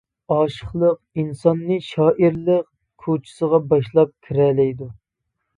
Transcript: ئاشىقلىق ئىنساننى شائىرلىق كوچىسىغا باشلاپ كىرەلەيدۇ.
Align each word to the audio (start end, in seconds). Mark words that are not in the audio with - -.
ئاشىقلىق 0.35 1.21
ئىنساننى 1.23 1.77
شائىرلىق 1.89 2.65
كوچىسىغا 3.05 3.61
باشلاپ 3.75 4.15
كىرەلەيدۇ. 4.29 4.93